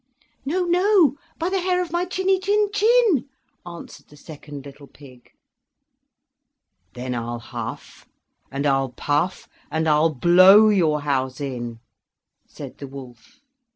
[0.45, 3.29] "No, no, by the hair of my chinny chin chin,"
[3.67, 5.29] answered the second little pig.
[6.95, 8.09] "Then I'll huff,
[8.49, 11.81] and I'll puff, and I'll blow your house in!"
[12.47, 13.41] said the wolf.